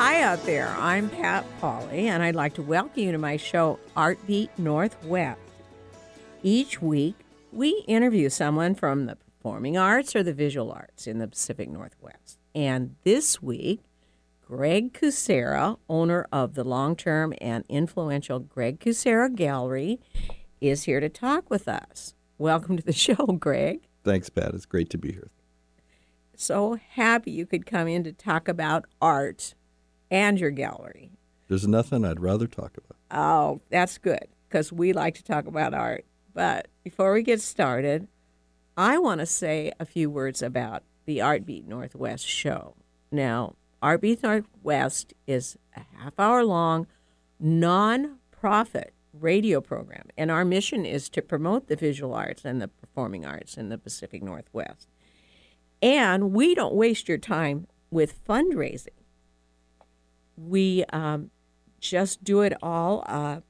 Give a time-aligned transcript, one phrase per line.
[0.00, 0.74] Hi out there.
[0.78, 5.38] I'm Pat Polly, and I'd like to welcome you to my show, Artbeat Northwest.
[6.42, 7.16] Each week,
[7.52, 12.38] we interview someone from the performing arts or the visual arts in the Pacific Northwest.
[12.54, 13.82] And this week,
[14.40, 20.00] Greg Kucera, owner of the long term and influential Greg Kucera Gallery,
[20.62, 22.14] is here to talk with us.
[22.38, 23.86] Welcome to the show, Greg.
[24.02, 24.54] Thanks, Pat.
[24.54, 25.28] It's great to be here.
[26.34, 29.52] So happy you could come in to talk about art
[30.10, 31.10] and your gallery.
[31.48, 32.96] There's nothing I'd rather talk about.
[33.10, 36.04] Oh, that's good because we like to talk about art.
[36.32, 38.08] But before we get started,
[38.76, 42.76] I want to say a few words about the Artbeat Northwest show.
[43.10, 46.86] Now, Artbeat Northwest is a half hour long,
[47.38, 52.68] non profit radio program, and our mission is to promote the visual arts and the
[52.68, 54.88] performing arts in the Pacific Northwest.
[55.82, 58.99] And we don't waste your time with fundraising.
[60.48, 61.30] We um,
[61.80, 63.40] just do it all uh,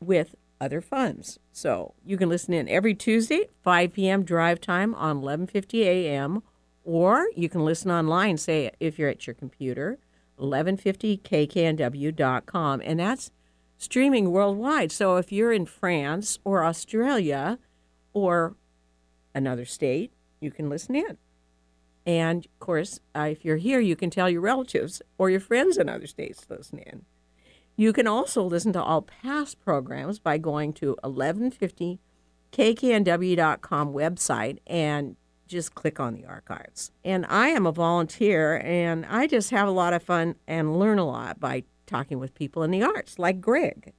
[0.00, 1.38] with other funds.
[1.52, 4.24] So you can listen in every Tuesday, 5 p.m.
[4.24, 6.42] drive time on 11:50 a.m.
[6.84, 9.98] Or you can listen online, say if you're at your computer,
[10.38, 13.30] 1150kknw.com, and that's
[13.76, 14.90] streaming worldwide.
[14.90, 17.58] So if you're in France or Australia
[18.14, 18.56] or
[19.34, 21.18] another state, you can listen in.
[22.08, 25.76] And of course, uh, if you're here, you can tell your relatives or your friends
[25.76, 27.04] in other states to listen in.
[27.76, 35.74] You can also listen to all past programs by going to 1150kknw.com website and just
[35.74, 36.92] click on the archives.
[37.04, 40.98] And I am a volunteer and I just have a lot of fun and learn
[40.98, 43.92] a lot by talking with people in the arts, like Greg.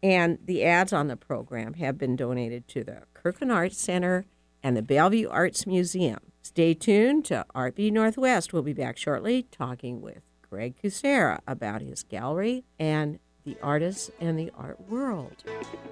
[0.00, 4.26] And the ads on the program have been donated to the Kirkland Arts Center
[4.62, 6.18] and the Bellevue Arts Museum.
[6.42, 8.52] Stay tuned to Artbeat Northwest.
[8.52, 14.38] We'll be back shortly talking with Greg Kucera about his gallery and the artists and
[14.38, 15.42] the art world.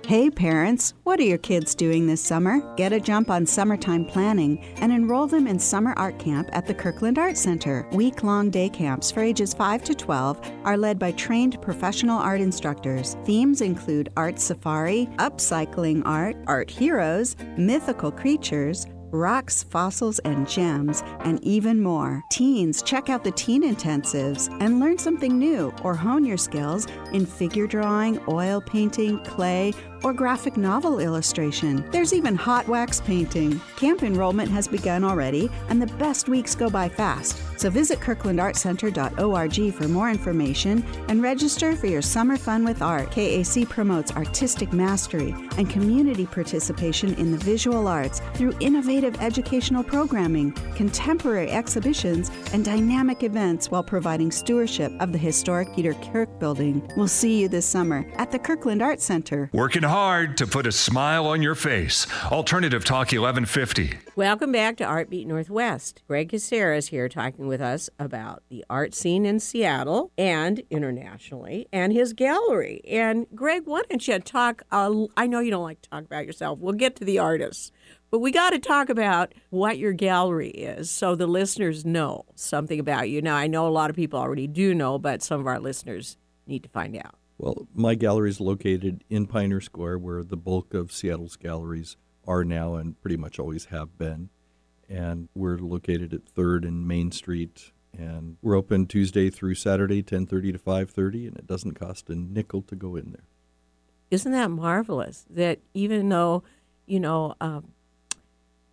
[0.06, 2.60] Hey parents, what are your kids doing this summer?
[2.76, 6.74] Get a jump on summertime planning and enroll them in summer art camp at the
[6.74, 7.88] Kirkland Art Center.
[7.92, 12.40] Week long day camps for ages 5 to 12 are led by trained professional art
[12.40, 13.16] instructors.
[13.24, 21.42] Themes include art safari, upcycling art, art heroes, mythical creatures, rocks, fossils, and gems, and
[21.44, 22.22] even more.
[22.30, 27.26] Teens, check out the Teen Intensives and learn something new or hone your skills in
[27.26, 29.72] figure drawing, oil painting, clay,
[30.02, 31.84] or graphic novel illustration.
[31.90, 33.60] There's even hot wax painting.
[33.76, 37.49] Camp enrollment has begun already, and the best weeks go by fast.
[37.60, 43.10] So visit kirklandartcenter.org for more information and register for your summer fun with art.
[43.10, 50.52] KAC promotes artistic mastery and community participation in the visual arts through innovative educational programming,
[50.74, 56.80] contemporary exhibitions, and dynamic events while providing stewardship of the historic Peter Kirk building.
[56.96, 59.50] We'll see you this summer at the Kirkland Art Center.
[59.52, 62.06] Working hard to put a smile on your face.
[62.32, 63.98] Alternative Talk 1150.
[64.16, 66.02] Welcome back to Artbeat Northwest.
[66.08, 71.66] Greg Kucera is here talking with us about the art scene in Seattle and internationally
[71.72, 72.80] and his gallery.
[72.88, 74.62] And Greg, why don't you talk?
[74.70, 76.60] Uh, I know you don't like to talk about yourself.
[76.60, 77.72] We'll get to the artists.
[78.10, 82.80] But we got to talk about what your gallery is so the listeners know something
[82.80, 83.20] about you.
[83.20, 86.16] Now, I know a lot of people already do know, but some of our listeners
[86.46, 87.16] need to find out.
[87.36, 91.96] Well, my gallery is located in Pioneer Square, where the bulk of Seattle's galleries
[92.26, 94.30] are now and pretty much always have been.
[94.90, 97.70] And we're located at 3rd and Main Street.
[97.96, 102.62] And we're open Tuesday through Saturday, 10:30 to 5:30, and it doesn't cost a nickel
[102.62, 103.24] to go in there.
[104.10, 105.24] Isn't that marvelous?
[105.30, 106.42] That even though,
[106.86, 107.72] you know, um,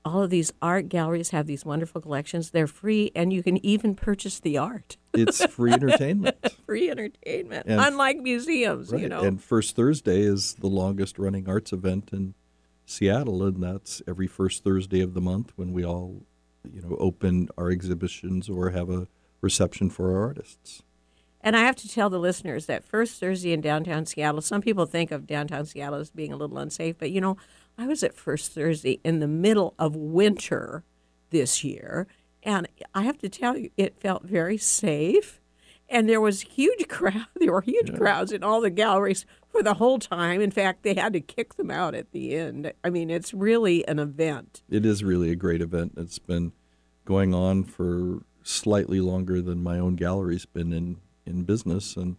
[0.05, 2.51] all of these art galleries have these wonderful collections.
[2.51, 4.95] They're free, and you can even purchase the art.
[5.13, 6.37] It's free entertainment.
[6.65, 9.01] free entertainment, And- unlike museums, right.
[9.01, 9.21] you know.
[9.21, 12.35] And First Thursday is the longest running arts event in
[12.87, 16.23] Seattle, and that's every first Thursday of the month when we all,
[16.63, 19.07] you know, open our exhibitions or have a
[19.41, 20.81] reception for our artists.
[21.41, 24.85] And I have to tell the listeners that First Thursday in downtown Seattle, some people
[24.85, 27.37] think of downtown Seattle as being a little unsafe, but you know,
[27.77, 30.83] I was at First Thursday in the middle of winter
[31.29, 32.07] this year,
[32.41, 35.41] and I have to tell you, it felt very safe.
[35.89, 37.27] And there was huge crowd.
[37.35, 40.41] There were huge crowds in all the galleries for the whole time.
[40.41, 42.71] In fact, they had to kick them out at the end.
[42.83, 44.61] I mean, it's really an event.
[44.69, 45.93] It is really a great event.
[45.97, 46.51] It's been
[47.05, 52.17] going on for slightly longer than my own gallery's been in, in business, and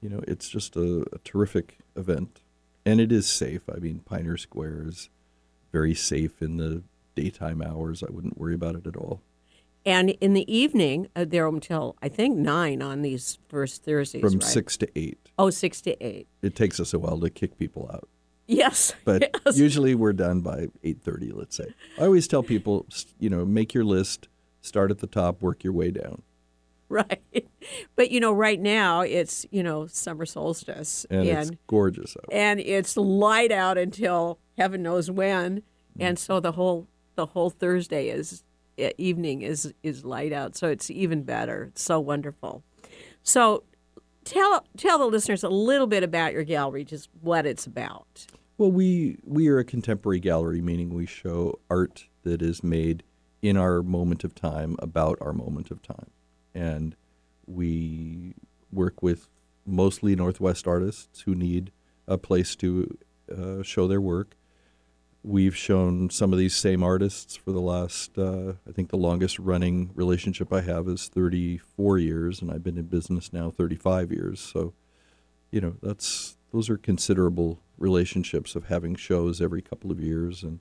[0.00, 2.40] you know, it's just a, a terrific event.
[2.84, 3.62] And it is safe.
[3.74, 5.08] I mean, Pioneer Square is
[5.72, 6.82] very safe in the
[7.14, 8.02] daytime hours.
[8.02, 9.20] I wouldn't worry about it at all.
[9.86, 14.20] And in the evening, uh, they're until I think nine on these first Thursdays.
[14.20, 14.42] From right?
[14.42, 15.30] six to eight.
[15.38, 16.26] Oh, six to eight.
[16.42, 18.08] It takes us a while to kick people out.
[18.48, 18.94] Yes.
[19.04, 19.56] but yes.
[19.56, 22.86] usually we're done by 8.30 let's say i always tell people
[23.18, 24.28] you know make your list
[24.60, 26.22] start at the top work your way down
[26.88, 27.20] right.
[27.96, 32.32] But you know, right now it's you know summer solstice, and, and it's gorgeous out
[32.32, 35.64] and it's light out until heaven knows when,
[35.98, 36.86] and so the whole
[37.16, 38.44] the whole Thursday is
[38.98, 41.64] evening is is light out, so it's even better.
[41.70, 42.62] It's so wonderful.
[43.22, 43.64] So
[44.24, 48.26] tell tell the listeners a little bit about your gallery, just what it's about.
[48.58, 53.02] well we we are a contemporary gallery meaning we show art that is made
[53.42, 56.10] in our moment of time about our moment of time
[56.54, 56.96] and
[57.46, 58.34] we
[58.72, 59.28] work with
[59.66, 61.70] mostly northwest artists who need
[62.08, 62.96] a place to
[63.36, 64.36] uh, show their work
[65.28, 69.40] We've shown some of these same artists for the last, uh, I think the longest
[69.40, 74.38] running relationship I have is 34 years, and I've been in business now 35 years.
[74.38, 74.72] So,
[75.50, 80.60] you know, that's those are considerable relationships of having shows every couple of years, and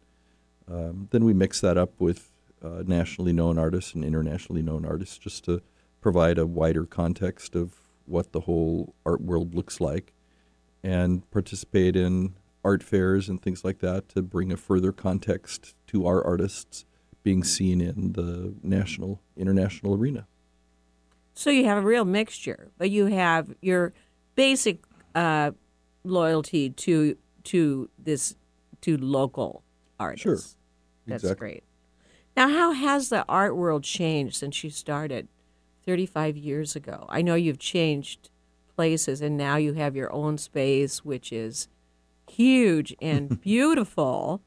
[0.67, 2.31] um, then we mix that up with
[2.63, 5.61] uh, nationally known artists and internationally known artists just to
[6.01, 7.75] provide a wider context of
[8.07, 10.11] what the whole art world looks like,
[10.83, 12.33] and participate in
[12.65, 16.83] art fairs and things like that to bring a further context to our artists
[17.23, 20.27] being seen in the national, international arena.
[21.35, 23.93] So you have a real mixture, but you have your
[24.35, 24.79] basic
[25.13, 25.51] uh,
[26.03, 28.35] loyalty to to this
[28.81, 29.63] to local
[29.99, 30.23] artists.
[30.23, 30.35] Sure.
[31.07, 31.39] That's Exactly.
[31.39, 31.63] great.
[32.35, 35.27] Now, how has the art world changed since you started
[35.85, 37.05] 35 years ago?
[37.09, 38.29] I know you've changed
[38.75, 41.67] places, and now you have your own space, which is
[42.35, 44.41] huge and beautiful,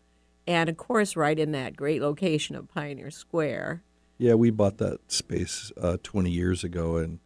[0.46, 3.82] and of course, right in that great location of Pioneer Square.
[4.18, 7.20] Yeah, we bought that space uh, 20 years ago, and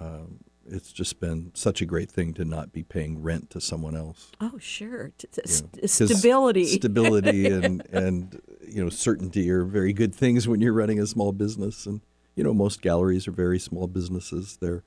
[0.00, 0.38] um,
[0.68, 4.32] it's just been such a great thing to not be paying rent to someone else.
[4.40, 5.12] Oh, sure.
[5.18, 6.64] T- t- st- stability.
[6.78, 11.32] stability, and and you know certainty are very good things when you're running a small
[11.32, 11.86] business.
[11.86, 12.00] And
[12.34, 14.58] you know most galleries are very small businesses.
[14.60, 14.84] They're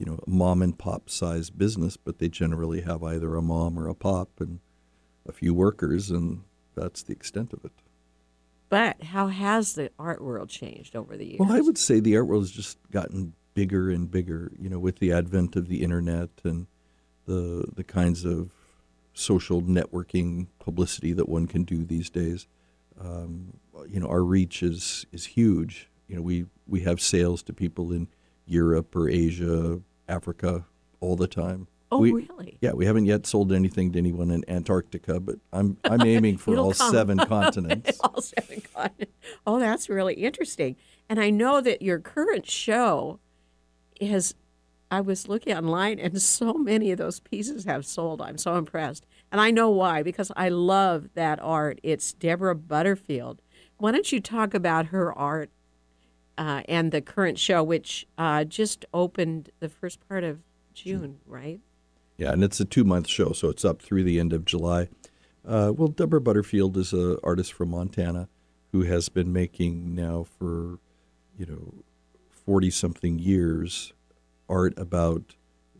[0.00, 3.78] you know a mom and pop size business, but they generally have either a mom
[3.78, 4.58] or a pop and
[5.28, 6.42] a few workers, and
[6.74, 7.72] that's the extent of it.
[8.70, 11.38] But how has the art world changed over the years?
[11.38, 14.50] Well, I would say the art world has just gotten bigger and bigger.
[14.58, 16.66] You know, with the advent of the internet and
[17.26, 18.52] the the kinds of
[19.12, 22.46] social networking publicity that one can do these days.
[22.98, 25.90] Um, you know, our reach is is huge.
[26.08, 28.08] You know, we we have sales to people in
[28.46, 29.80] Europe or Asia,
[30.10, 30.66] Africa,
[31.00, 31.68] all the time.
[31.92, 32.58] oh, we, really?
[32.60, 36.56] Yeah, we haven't yet sold anything to anyone in Antarctica, but I'm I'm aiming for
[36.56, 36.92] all come.
[36.92, 37.98] seven continents.
[38.00, 39.14] All seven continents.
[39.46, 40.76] Oh, that's really interesting.
[41.08, 43.20] And I know that your current show
[44.00, 44.34] has.
[44.92, 48.20] I was looking online, and so many of those pieces have sold.
[48.20, 51.80] I'm so impressed, and I know why because I love that art.
[51.82, 53.40] It's Deborah Butterfield.
[53.78, 55.50] Why don't you talk about her art
[56.38, 60.40] uh, and the current show, which uh, just opened the first part of
[60.74, 61.60] June, right?
[62.16, 64.88] Yeah, and it's a two month show, so it's up through the end of July.
[65.46, 68.28] Uh, well, Deborah Butterfield is an artist from Montana
[68.72, 70.78] who has been making now for,
[71.36, 71.84] you know,
[72.28, 73.92] 40 something years
[74.48, 75.36] art about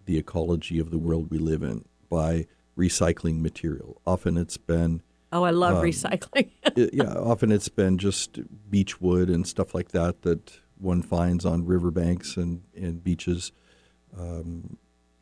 [0.07, 4.01] the ecology of the world we live in by recycling material.
[4.07, 6.51] Often it's been Oh, I love recycling.
[6.77, 8.39] it- yeah, often it's been just
[8.71, 13.53] beech wood and stuff like that that one finds on riverbanks and, and beaches.
[14.19, 14.77] Um,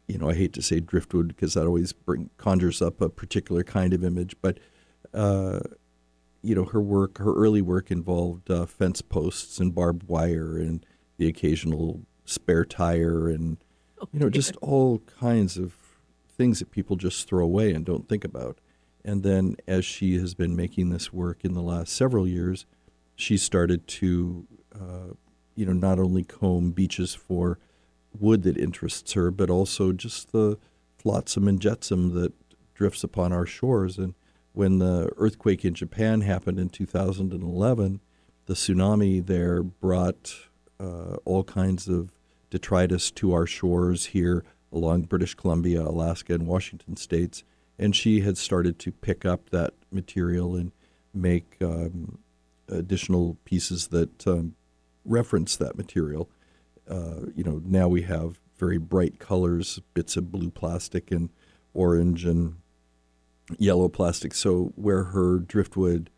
[0.06, 3.62] you know, I hate to say driftwood because that always bring, conjures up a particular
[3.62, 4.58] kind of image, but
[5.12, 5.60] uh,
[6.42, 10.86] you know, her work, her early work involved uh, fence posts and barbed wire and
[11.18, 13.58] the occasional spare tire and
[14.12, 15.74] you know, just all kinds of
[16.28, 18.58] things that people just throw away and don't think about.
[19.04, 22.66] And then as she has been making this work in the last several years,
[23.14, 25.14] she started to, uh,
[25.54, 27.58] you know, not only comb beaches for
[28.18, 30.58] wood that interests her, but also just the
[30.98, 32.32] flotsam and jetsam that
[32.74, 33.98] drifts upon our shores.
[33.98, 34.14] And
[34.52, 38.00] when the earthquake in Japan happened in 2011,
[38.46, 40.34] the tsunami there brought
[40.80, 42.12] uh, all kinds of
[42.50, 47.44] detritus to our shores here along British Columbia, Alaska, and Washington states.
[47.78, 50.72] And she had started to pick up that material and
[51.14, 52.18] make um,
[52.68, 54.54] additional pieces that um,
[55.04, 56.28] reference that material.
[56.88, 61.30] Uh, you know, now we have very bright colors, bits of blue plastic and
[61.74, 62.56] orange and
[63.58, 64.34] yellow plastic.
[64.34, 66.10] So where her driftwood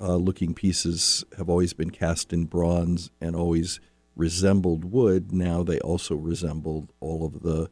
[0.00, 3.80] uh, looking pieces have always been cast in bronze and always
[4.14, 5.32] resembled wood.
[5.32, 7.70] Now they also resemble all of the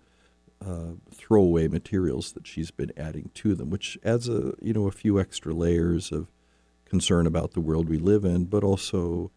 [0.64, 4.90] uh, throwaway materials that she's been adding to them, which adds a you know a
[4.92, 6.30] few extra layers of
[6.84, 9.30] concern about the world we live in, but also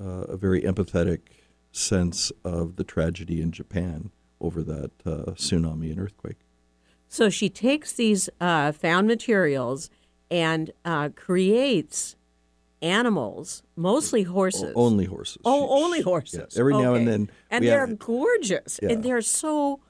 [0.00, 1.20] uh, a very empathetic
[1.70, 4.10] sense of the tragedy in Japan
[4.40, 6.38] over that uh, tsunami and earthquake.
[7.08, 9.90] So she takes these uh, found materials
[10.30, 12.16] and uh, creates
[12.80, 14.72] animals, mostly horses.
[14.74, 15.38] O- only horses.
[15.44, 16.54] Oh, She- only horses.
[16.54, 16.60] yeah.
[16.60, 18.90] Every now and then, and they're have- gorgeous, Yeah.
[18.92, 19.80] and they're so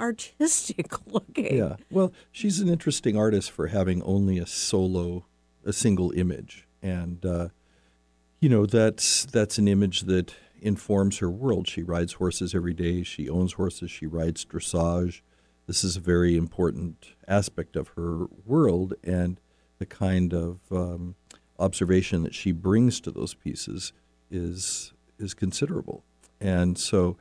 [0.00, 1.56] artistic looking.
[1.56, 1.76] Yeah.
[1.90, 5.26] Well, she's an interesting artist for having only a solo,
[5.64, 7.48] a single image, and uh,
[8.40, 11.68] you know that's that's an image that informs her world.
[11.68, 13.02] She rides horses every day.
[13.02, 13.90] She owns horses.
[13.90, 15.20] She rides dressage.
[15.66, 19.40] This is a very important aspect of her world, and
[19.78, 21.14] the kind of um,
[21.58, 23.92] observation that she brings to those pieces
[24.30, 26.04] is is considerable.
[26.40, 27.16] And so.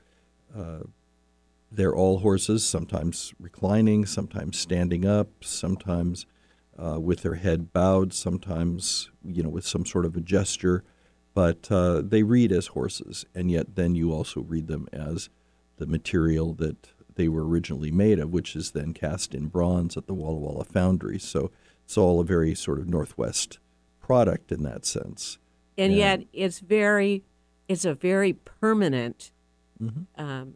[0.54, 0.80] Uh,
[1.72, 6.25] they're all horses, sometimes reclining, sometimes standing up, sometimes
[6.78, 10.84] uh, with their head bowed, sometimes you know with some sort of a gesture.
[11.34, 15.30] But uh, they read as horses, and yet then you also read them as
[15.78, 20.08] the material that they were originally made of, which is then cast in bronze at
[20.08, 21.20] the Walla Walla Foundry.
[21.20, 21.51] So
[21.86, 23.60] it's all a very sort of Northwest
[24.00, 25.38] product in that sense.
[25.78, 26.16] and Yeah.
[26.18, 27.24] yet it's very,
[27.70, 29.32] it's a very permanent
[29.82, 30.22] Mm-hmm.
[30.24, 30.54] um,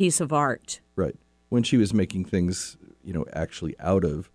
[0.00, 0.80] piece of art.
[0.96, 1.16] Right.
[1.50, 4.30] When she was making things, you know, actually out of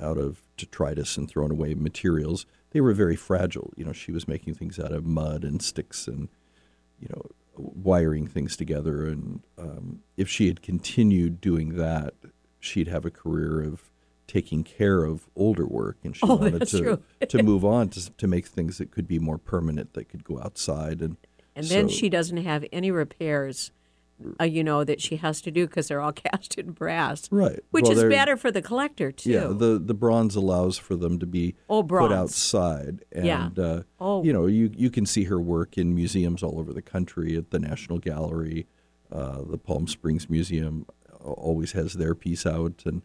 [0.00, 3.72] out of detritus and thrown away materials, they were very fragile.
[3.76, 6.28] You know, she was making things out of mud and sticks and
[6.98, 7.22] you know,
[7.56, 9.06] wiring things together.
[9.06, 12.14] And um, if she had continued doing that,
[12.58, 13.90] she'd have a career of
[14.26, 18.26] taking care of older work, and she Oh, wanted to to move on to to
[18.26, 21.16] make things that could be more permanent, that could go outside and.
[21.54, 23.72] And then so- she doesn't have any repairs,
[24.40, 27.28] uh, you know, that she has to do because they're all cast in brass.
[27.30, 27.60] Right.
[27.70, 29.30] Which Well, is better for the collector, too.
[29.30, 33.50] Yeah, the the bronze allows for them to be Oh, put outside, and Yeah.
[33.58, 34.22] uh, Oh.
[34.24, 37.36] you know you you can see her work in museums all over the country.
[37.36, 38.66] At the National Gallery,
[39.12, 40.86] uh, the Palm Springs Museum
[41.20, 43.02] always has their piece out, and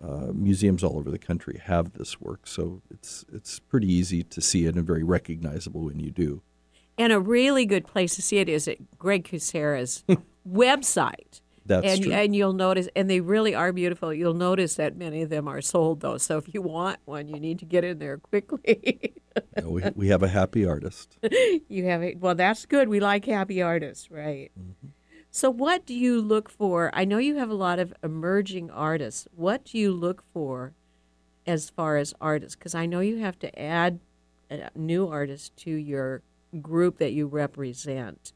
[0.00, 2.46] uh, museums all over the country have this work.
[2.46, 6.42] So it's it's pretty easy to see it and very recognizable when you do.
[6.98, 10.04] And a really good place to see it is at Greg Kucera's
[10.48, 11.40] website.
[11.66, 12.12] That's and, true.
[12.12, 14.12] and you'll notice, and they really are beautiful.
[14.12, 16.18] You'll notice that many of them are sold, though.
[16.18, 19.14] So if you want one, you need to get in there quickly.
[19.62, 21.16] We we have a happy artist.
[21.68, 22.18] you have it.
[22.18, 22.88] Well, that's good.
[22.88, 24.50] We like happy artists, right?
[24.58, 24.88] Mm-hmm.
[25.30, 26.90] So, what do you look for?
[26.92, 29.28] I know you have a lot of emerging artists.
[29.34, 30.74] What do you look for
[31.46, 32.56] as far as artists?
[32.56, 34.00] Because I know you have to add
[34.50, 36.22] uh, new artists to your
[36.60, 38.32] group that you represent.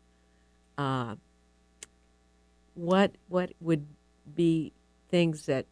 [0.79, 1.17] Uh,
[2.75, 3.87] what what would
[4.35, 4.73] be
[5.09, 5.67] things that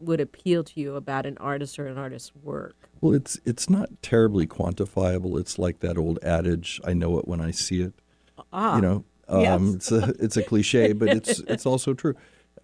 [0.00, 2.88] would appeal to you about an artist or an artist's work?
[3.00, 5.38] Well, it's it's not terribly quantifiable.
[5.38, 7.94] It's like that old adage, "I know it when I see it."
[8.52, 9.60] Ah, you know, um, yes.
[9.74, 12.14] it's a it's a cliche, but it's it's also true.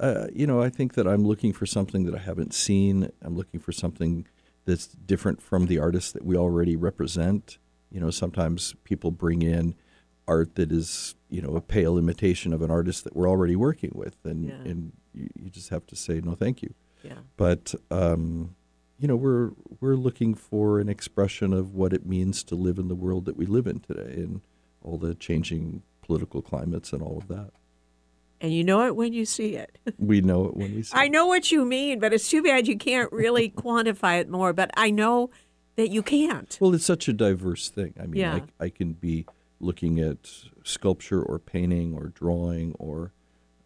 [0.01, 3.11] Uh, you know, I think that I'm looking for something that I haven't seen.
[3.23, 4.27] I'm looking for something
[4.65, 7.59] that's different from the artists that we already represent.
[7.91, 9.77] You know, sometimes people bring in
[10.27, 13.93] art that is you know a pale imitation of an artist that we're already working
[13.95, 14.71] with, and Yeah.
[14.71, 16.73] and you, you just have to say no, thank you.
[17.03, 17.19] yeah.
[17.37, 18.55] But um,
[19.01, 19.51] you know, we're
[19.81, 23.37] we're looking for an expression of what it means to live in the world that
[23.37, 24.41] we live in today, and
[24.83, 27.51] all the changing political climates and all of that.
[28.41, 29.79] And you know it when you see it.
[29.99, 30.93] We know it when we see.
[30.95, 31.13] I it.
[31.13, 34.53] know what you mean, but it's too bad you can't really quantify it more.
[34.53, 35.31] But I know
[35.77, 36.57] that you can't.
[36.61, 37.95] Well, it's such a diverse thing.
[38.01, 38.41] I mean, Yeah.
[38.61, 39.25] I, I can be
[39.61, 40.19] looking at
[40.63, 43.13] sculpture or painting or drawing or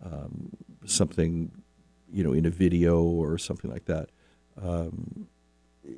[0.05, 0.51] um,
[0.85, 1.51] something,
[2.13, 4.11] you know, in a video or something like that.
[4.61, 5.29] Um,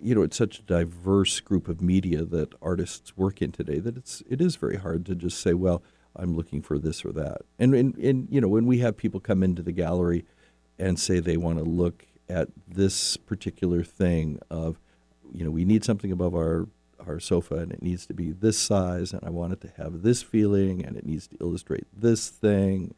[0.02, 3.97] you know, it's such a diverse group of media that artists work in today that
[3.97, 5.82] it's it is very hard to just say, well,
[6.14, 7.42] I'm looking for this or that.
[7.59, 10.25] And and, and you know, when we have people come into the gallery
[10.78, 14.78] and say they want to look at this particular thing of,
[15.35, 16.68] you know, we need something above our
[17.07, 20.02] our sofa and it needs to be this size and I want it to have
[20.02, 22.95] this feeling and it needs to illustrate this thing.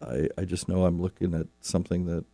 [0.00, 2.24] I, I just know I'm looking at something that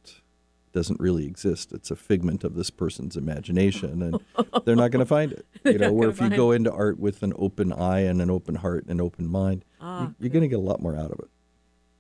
[0.73, 1.73] doesn't really exist.
[1.73, 4.21] It's a figment of this person's imagination, and
[4.65, 5.47] they're not going to find it.
[5.65, 8.57] You know, where if you go into art with an open eye and an open
[8.57, 11.11] heart and an open mind, Ah, you, you're going to get a lot more out
[11.11, 11.31] of it.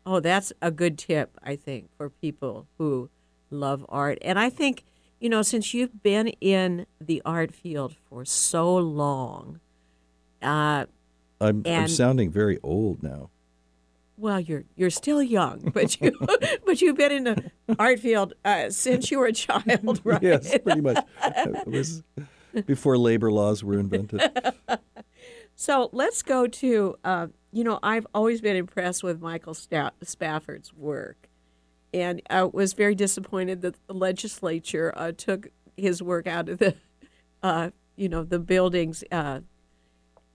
[0.04, 3.08] Oh, that's a good tip, I think, for people who
[3.48, 4.18] love art.
[4.20, 4.84] And I think,
[5.24, 9.58] you know, since you've been in the art field for so long,
[10.42, 10.84] Uh,
[11.40, 13.30] I'm, I'm sounding very old now.
[14.18, 16.12] well, you're you're still young, but you
[16.66, 20.22] but you've been in the art field uh, since you were a child, right?
[20.22, 21.02] Yes, pretty much.
[21.24, 22.02] It was
[22.66, 24.20] before labor laws were invented.
[25.56, 30.74] So let's go to, uh, you know, I've always been impressed with Michael Sta- Spafford's
[30.74, 31.23] work.
[31.94, 36.74] And I was very disappointed that the legislature uh, took his work out of the,
[37.42, 39.40] uh, you know, the buildings uh,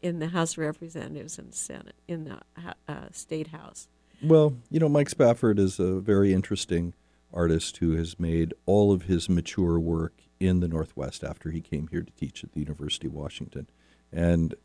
[0.01, 2.39] in the House of Representatives and Senate, in the
[2.87, 3.89] uh, State House.
[4.23, 6.93] Well, you know, Mike Spafford is a very interesting
[7.33, 11.87] artist who has made all of his mature work in the Northwest after he came
[11.87, 13.67] here to teach at the University of Washington.
[14.13, 14.55] And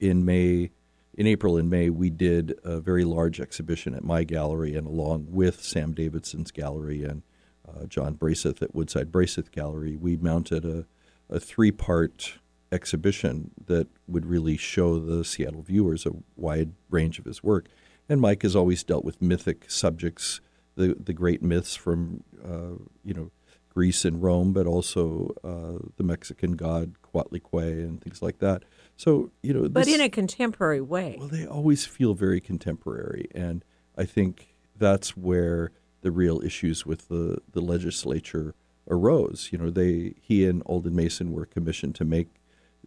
[0.00, 0.70] in May,
[1.16, 5.28] in April and May, we did a very large exhibition at my gallery, and along
[5.30, 7.22] with Sam Davidson's gallery and
[7.68, 10.86] uh, John Braseth at Woodside Braseth Gallery, we mounted a,
[11.30, 12.34] a three part
[12.72, 17.66] exhibition that would really show the Seattle viewers a wide range of his work.
[18.08, 20.40] And Mike has always dealt with mythic subjects,
[20.76, 23.30] the the great myths from uh, you know
[23.70, 28.64] Greece and Rome, but also uh, the Mexican god Coatlicue and things like that.
[28.96, 31.16] So you know, But in a contemporary way.
[31.18, 33.64] well, they always feel very contemporary, and
[33.96, 35.72] I think that's where
[36.02, 38.54] the real issues with the, the legislature
[38.88, 39.48] arose.
[39.50, 42.28] You know, they he and Alden Mason were commissioned to make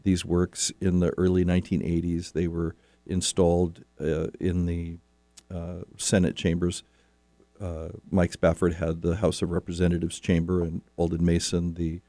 [0.04, 2.34] these works in the early 1980s.
[2.34, 5.00] They were installed uh, in the
[5.54, 6.84] uh, Senate chambers.
[7.60, 12.02] Uh, Mike Spafford had the House of Representatives chamber, and Alden Mason the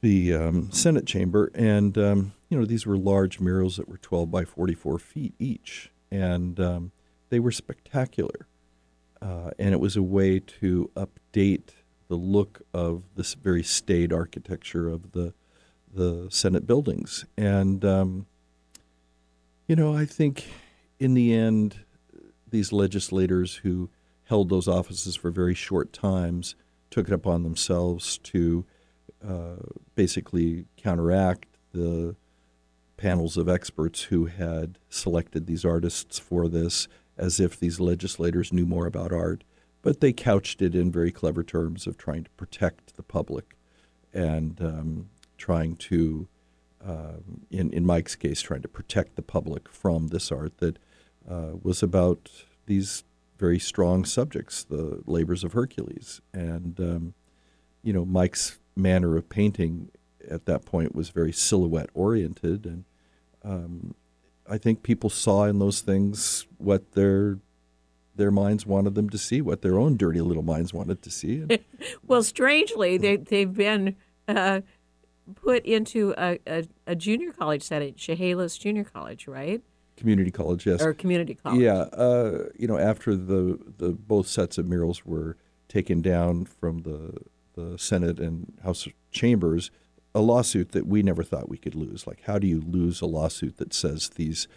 [0.00, 4.30] the um, Senate chamber, and um, you know these were large murals that were 12
[4.30, 6.92] by 44 feet each, and um,
[7.28, 8.46] they were spectacular.
[9.20, 11.68] Uh, and it was a way to update
[12.08, 15.34] the look of this very staid architecture of the
[15.92, 18.26] the Senate buildings, and um,
[19.66, 20.48] you know I think
[20.98, 21.84] in the end
[22.48, 23.90] these legislators who
[24.24, 26.54] held those offices for very short times
[26.90, 28.64] took it upon themselves to
[29.26, 29.56] uh,
[29.94, 32.16] basically counteract the
[32.96, 38.66] panels of experts who had selected these artists for this as if these legislators knew
[38.66, 39.44] more about art.
[39.82, 43.56] But they couched it in very clever terms of trying to protect the public
[44.12, 46.28] and um, trying to,
[46.86, 50.78] um, in, in Mike's case, trying to protect the public from this art that
[51.28, 52.30] uh, was about
[52.66, 53.04] these
[53.38, 56.20] very strong subjects, the labors of Hercules.
[56.34, 57.14] And, um,
[57.82, 59.90] you know, Mike's manner of painting
[60.28, 62.66] at that point was very silhouette oriented.
[62.66, 62.84] And
[63.44, 63.94] um,
[64.48, 67.38] I think people saw in those things what their
[68.16, 71.46] their minds wanted them to see, what their own dirty little minds wanted to see.
[72.06, 73.96] Well, strangely, they, they've been
[74.28, 74.60] uh,
[75.34, 79.62] put into a, a, a junior college setting, Chehalis Junior College, right?
[80.00, 80.82] community college, yes.
[80.82, 81.60] Or community college.
[81.60, 85.36] Yeah, uh, you know, after the the both sets of murals were
[85.68, 87.12] taken down from the
[87.54, 89.70] the Senate and House chambers,
[90.14, 92.06] a lawsuit that we never thought we could lose.
[92.06, 94.48] Like, how do you lose a lawsuit that says these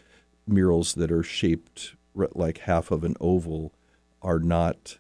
[0.48, 3.74] murals that are shaped like half of an oval
[4.22, 4.98] are not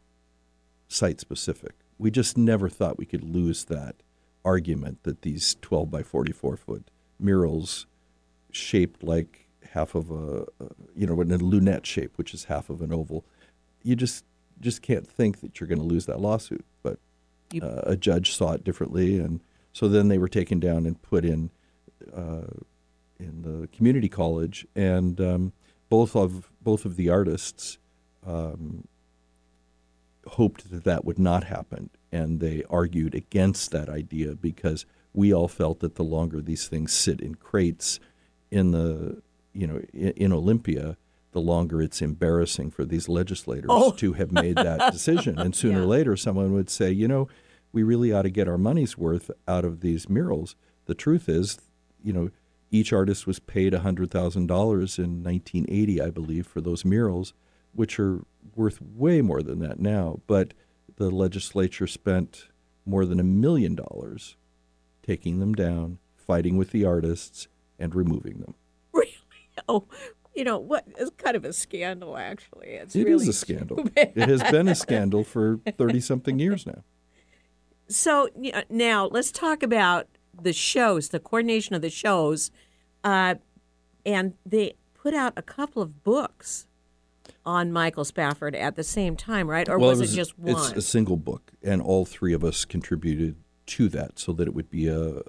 [0.88, 1.73] site specific?
[1.97, 3.95] We just never thought we could lose that
[4.45, 7.86] argument that these 12 by 44 foot murals
[8.51, 10.45] shaped like half of a,
[10.95, 13.25] you know, in a lunette shape, which is half of an oval.
[13.82, 14.25] You just
[14.60, 16.65] just can't think that you're going to lose that lawsuit.
[16.82, 16.99] But
[17.62, 21.26] uh, a judge saw it differently, and so then they were taken down and put
[21.26, 21.50] in
[22.16, 22.48] uh,
[23.20, 25.54] in the community college, and um,
[25.89, 27.78] both of both of the artists
[28.26, 28.88] um,
[30.28, 35.48] hoped that that would not happen, and they argued against that idea because we all
[35.48, 38.00] felt that the longer these things sit in crates
[38.52, 39.22] in the
[39.54, 40.98] you know in, in Olympia,
[41.34, 43.91] the longer it's embarrassing for these legislators Oh.
[43.91, 45.84] to have made that decision, and sooner Yeah.
[45.84, 47.28] or later someone would say, you know,
[47.72, 50.56] we really ought to get our money's worth out of these murals.
[50.86, 51.58] The truth is,
[52.04, 52.30] you know,
[52.72, 57.34] each artist was paid $100,000 in 1980, I believe, for those murals,
[57.74, 58.22] which are
[58.56, 60.22] worth way more than that now.
[60.28, 60.54] But
[60.96, 62.48] the legislature spent
[62.86, 64.36] more than a million dollars
[65.02, 67.48] taking them down, fighting with the artists,
[67.80, 68.54] and removing them.
[68.93, 69.12] Really?
[69.67, 69.86] Oh,
[70.36, 70.86] you know what?
[70.98, 72.69] It's kind of a scandal, actually.
[72.69, 73.88] It's It is really a scandal.
[73.96, 76.84] it has been a scandal for 30 something years now.
[77.88, 78.30] So
[78.69, 80.08] now let's talk about
[80.41, 82.50] the shows, the coordination of the shows,
[83.04, 83.36] uh,
[84.06, 86.67] and they put out a couple of books
[87.46, 89.67] on Michael Spafford at the same time, right?
[89.69, 90.56] Or was, it, just one?
[90.56, 93.36] It's a single book, and all three of us contributed
[93.67, 95.22] to that, so that it would be a,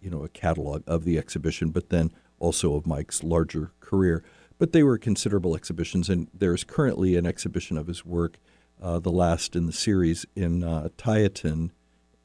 [0.00, 1.70] you know, a catalog of the exhibition.
[1.70, 4.22] But then also of Mike's larger career.
[4.58, 8.38] But they were considerable exhibitions, and there's currently an exhibition of his work,
[8.80, 11.70] uh, the last in the series, in uh, Tieton,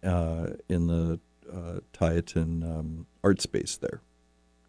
[0.04, 1.20] uh, in the
[1.52, 4.02] uh, Tieton um, art space there.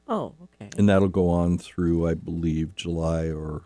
[0.09, 0.71] Oh, okay.
[0.77, 3.65] And that'll go on through, I believe, July or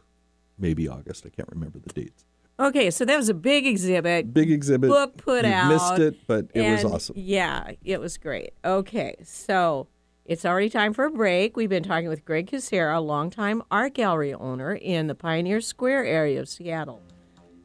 [0.59, 1.25] maybe August.
[1.25, 2.25] I can't remember the dates.
[2.59, 4.33] Okay, so that was a big exhibit.
[4.33, 4.91] Big exhibit.
[4.91, 5.69] Book put you out.
[5.69, 7.17] Missed it, but it was awesome.
[7.19, 8.53] Yeah, it was great.
[8.65, 9.89] Okay, so
[10.27, 11.57] it's already time for a break.
[11.57, 16.07] We've been talking with Greg Kucera, a longtime art gallery owner in the Pioneer Square
[16.07, 17.03] area of Seattle.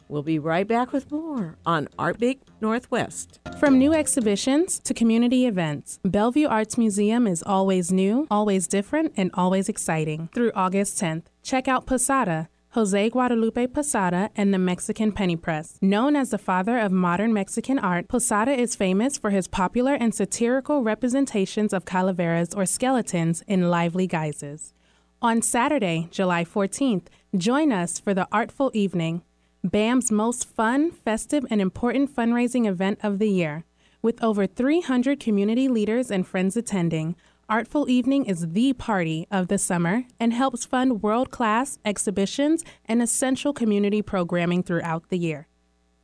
[0.10, 3.40] We'll be right back with more on Artbeat Northwest.
[3.60, 9.30] From new exhibitions to community events, Bellevue Arts Museum is always new, always different, and
[9.36, 10.30] always exciting.
[10.34, 12.50] Through August 10th, check out Posada.
[12.74, 15.80] Jose Guadalupe Posada and the Mexican Penny Press.
[15.82, 20.14] Known as the father of modern Mexican art, Posada is famous for his popular and
[20.14, 24.72] satirical representations of calaveras or skeletons in lively guises.
[25.20, 29.24] On Saturday, July 14th, join us for the Artful Evening,
[29.64, 33.66] BAM's most fun, festive, and important fundraising event of the year.
[34.04, 37.16] With over 300 community leaders and friends attending,
[37.50, 43.02] Artful Evening is the party of the summer and helps fund world class exhibitions and
[43.02, 45.48] essential community programming throughout the year.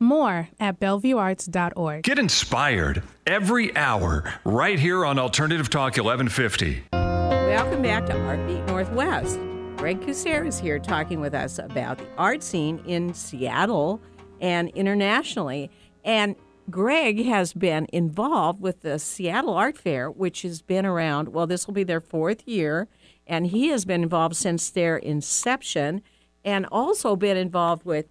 [0.00, 2.02] More at bellevuearts.org.
[2.02, 6.82] Get inspired every hour right here on Alternative Talk 1150.
[6.92, 9.38] Welcome back to Artbeat Northwest.
[9.76, 14.02] Greg Kucera is here talking with us about the art scene in Seattle
[14.40, 15.70] and internationally.
[16.04, 16.34] And
[16.70, 21.66] Greg has been involved with the Seattle Art Fair, which has been around, well, this
[21.66, 22.88] will be their fourth year.
[23.26, 26.02] And he has been involved since their inception
[26.44, 28.06] and also been involved with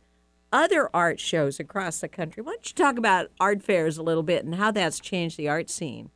[0.52, 2.42] other art shows across the country.
[2.42, 5.50] Why don't you talk about art fairs a little bit and how that's changed the
[5.50, 6.12] art scene?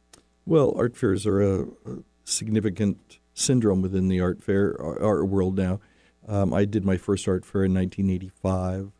[0.46, 5.80] Well, art fairs are a, a significant syndrome within the art fair art world now.
[6.28, 8.92] Um, I did my first art fair in 1985.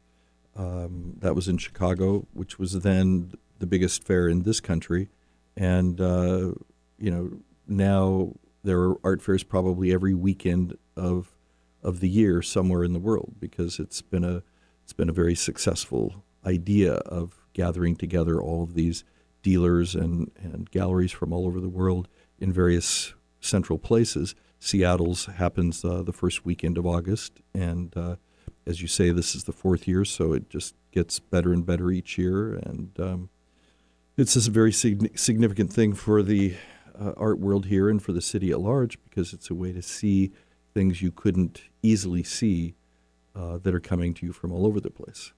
[0.60, 5.08] Um, that was in Chicago, which was then the biggest fair in this country,
[5.56, 6.52] and uh,
[6.98, 11.32] you know now there are art fairs probably every weekend of
[11.82, 14.44] of the year somewhere in the world because it's been a
[14.84, 19.06] it's been a very successful idea of gathering together all of these
[19.42, 24.36] dealers and, and galleries from all over the world in various central places.
[24.60, 28.18] Seattle's happens uh, the first weekend of August, and uh,
[28.66, 31.92] as you say, this is the fourth year, so it just gets better and better
[31.92, 33.30] each year, and um,
[34.18, 36.56] it's a very sig- significant thing for the
[37.00, 39.82] uh, art world here and for the city at large because it's a way to
[39.82, 40.32] see
[40.74, 42.76] things you couldn't easily see
[43.36, 45.34] uh, that are coming to you from all over the place.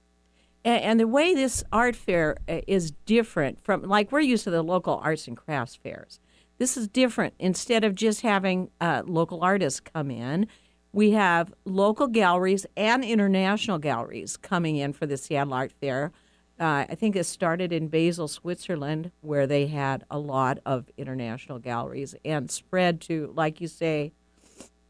[0.64, 4.50] And, and the way this art fair uh, is different from, like, we're used to
[4.50, 6.18] the local arts and crafts fairs.
[6.58, 7.34] This is different.
[7.38, 10.46] Instead of just having uh, local artists come in,
[10.92, 16.12] we have local galleries and international galleries coming in for the Seattle Art Fair.
[16.60, 21.58] Uh, I think it started in Basel, Switzerland, where they had a lot of international
[21.58, 24.12] galleries and spread to, like you say,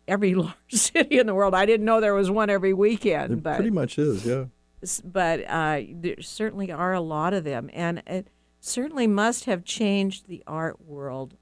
[0.08, 1.54] every large city in the world.
[1.54, 4.46] I didn't know there was one every weekend, It but pretty much is, yeah.
[5.04, 8.28] but uh, there certainly are a lot of them, and it
[8.60, 11.36] certainly must have changed the art world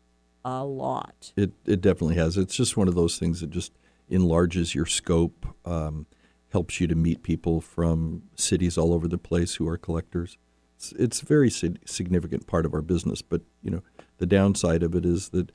[0.44, 1.32] a lot.
[1.36, 2.36] It it definitely has.
[2.36, 3.72] It's just one of those things that just
[4.10, 6.06] enlarges your scope, um,
[6.50, 10.36] helps you to meet people from cities all over the place who are collectors.
[10.76, 13.22] It's it's a very sig- significant part of our business.
[13.22, 13.82] But you know,
[14.18, 15.52] the downside of it is that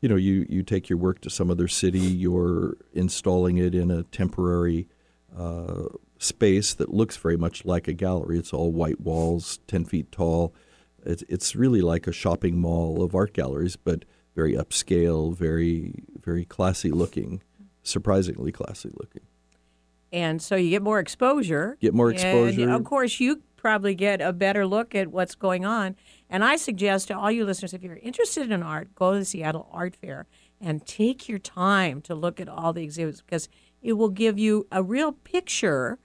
[0.00, 3.90] you know you you take your work to some other city, you're installing it in
[3.90, 4.88] a temporary.
[5.36, 5.84] Uh,
[6.18, 8.38] space that looks very much like a gallery.
[8.38, 10.54] It's all white walls, ten feet tall.
[11.04, 16.44] It's it's really like a shopping mall of art galleries, but very upscale, very very
[16.44, 17.42] classy looking,
[17.88, 19.22] surprisingly classy looking.
[20.12, 21.76] And so you get more exposure.
[21.80, 22.70] Get more And, exposure.
[22.70, 25.96] of course, you probably get a better look at what's going on.
[26.30, 29.24] And I suggest to all you listeners, if you're interested in art, go to the
[29.24, 30.26] Seattle Art Fair
[30.60, 33.48] and take your time to look at all the exhibits because
[33.82, 35.98] it will give you a real picture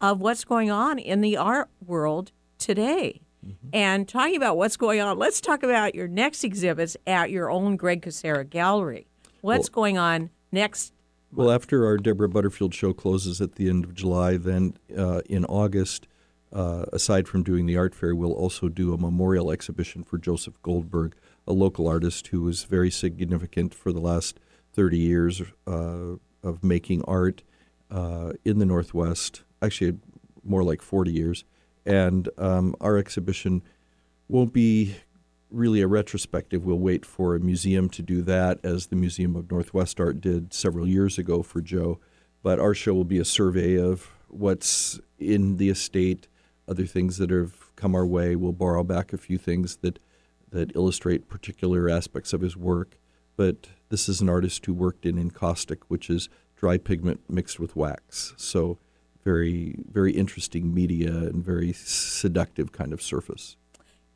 [0.00, 3.20] of what's going on in the art world today.
[3.44, 3.68] Mm-hmm.
[3.72, 7.76] And talking about what's going on, let's talk about your next exhibits at your own
[7.76, 9.06] Greg Kucera Gallery.
[9.40, 10.92] What's going on next?
[11.32, 15.44] Well, after our Deborah Butterfield show closes at the end of July, then uh, in
[15.44, 16.08] August,
[16.52, 20.60] uh, aside from doing the art fair, we'll also do a memorial exhibition for Joseph
[20.62, 21.14] Goldberg,
[21.46, 24.40] a local artist who was very significant for the last
[24.72, 27.44] 30 years uh, of making art
[27.92, 29.98] uh, in the Northwest, actually,
[30.42, 31.44] more like 40 years.
[31.86, 33.62] And um, our exhibition
[34.26, 34.96] won't be
[35.50, 36.64] really a retrospective.
[36.64, 40.52] We'll wait for a museum to do that, as the Museum of Northwest Art did
[40.52, 41.98] several years ago for Joe.
[42.42, 46.28] But our show will be a survey of what's in the estate,
[46.66, 48.36] other things that have come our way.
[48.36, 49.98] We'll borrow back a few things that
[50.50, 52.98] that illustrate particular aspects of his work.
[53.36, 57.76] But this is an artist who worked in encaustic, which is dry pigment mixed with
[57.76, 58.34] wax.
[58.36, 58.78] So
[59.24, 63.56] very, very interesting media and very seductive kind of surface.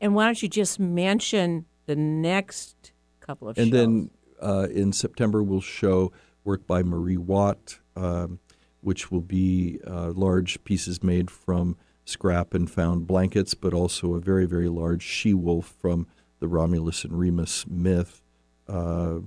[0.01, 3.63] And why don't you just mention the next couple of shows?
[3.63, 3.79] and shows?
[3.79, 4.09] then
[4.41, 6.11] uh, in September, we'll show
[6.43, 8.39] work by Marie Watt, um,
[8.81, 14.19] which will be uh, large pieces made from scrap and found blankets, but also a
[14.19, 16.07] very, very large she wolf from
[16.39, 18.21] the Romulus and Remus myth,
[18.67, 19.19] uh,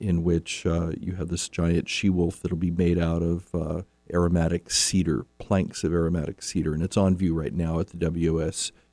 [0.00, 3.82] in which uh, you have this giant she wolf that'll be made out of uh,
[4.12, 6.74] aromatic cedar, planks of aromatic cedar.
[6.74, 7.96] And it's on view right now at the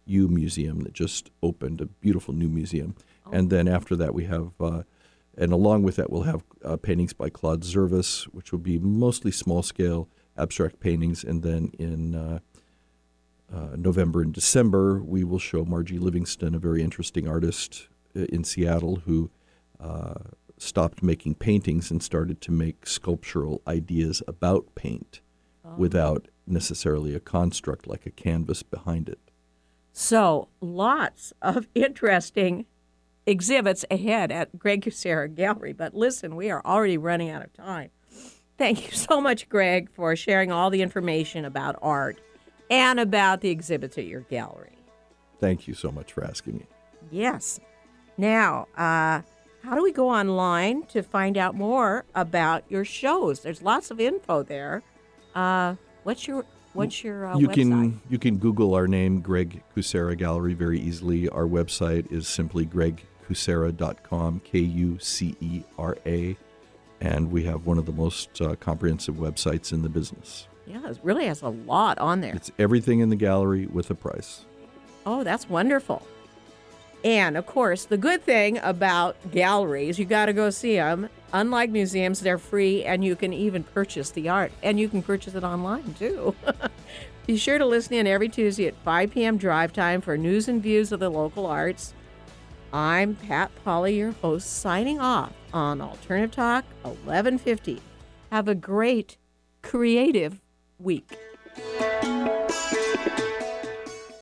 [0.08, 2.96] WSU Museum that just opened, a beautiful new museum.
[3.32, 4.84] And then after that, we have, uh,
[5.38, 9.32] and along with that, we'll have uh, paintings by Claude Zervas, which will be mostly
[9.32, 11.24] small scale abstract paintings.
[11.24, 12.40] And then in uh,
[13.54, 18.44] uh, November and December, we will show Margie Livingston, a very interesting artist uh, in
[18.44, 19.32] Seattle who
[19.80, 20.16] uh,
[20.58, 25.22] stopped making paintings and started to make sculptural ideas about paint
[25.78, 29.32] without necessarily a construct like a canvas behind it.
[29.94, 32.66] So, lots of interesting
[33.26, 35.72] exhibits ahead at Greg Kucera Gallery.
[35.72, 37.92] But listen, we are already running out of time.
[38.58, 42.20] Thank you so much, Greg, for sharing all the information about art
[42.70, 44.78] and about the exhibits at your gallery.
[45.40, 46.66] Thank you so much for asking me.
[47.12, 47.60] Yes.
[48.18, 49.22] Now, uh,
[49.64, 53.42] how do we go online to find out more about your shows?
[53.42, 54.84] There's lots of info there.
[55.36, 57.54] Uh, what's your What's your uh, you website?
[57.54, 61.30] can you can Google our name, Greg Kucera Gallery, very easily.
[61.30, 66.36] Our website is simply gregkucera.com, K U C E R A,
[67.00, 70.48] and we have one of the most uh, comprehensive websites in the business.
[70.66, 72.34] Yeah, it really has a lot on there.
[72.36, 74.46] It's everything in the gallery with a price.
[75.06, 76.02] Oh, that's wonderful.
[77.04, 81.10] And of course, the good thing about galleries, you got to go see them.
[81.34, 85.36] Unlike museums, they're free and you can even purchase the art and you can purchase
[85.36, 86.36] it online too.
[87.28, 89.38] Be sure to listen in every Tuesday at 5 p.m.
[89.38, 91.94] drive time for news and views of the local arts.
[92.72, 97.82] I'm Pat Polly, your host, signing off on Alternative Talk 1150.
[98.32, 99.18] Have a great
[99.62, 100.42] creative
[100.80, 101.18] week.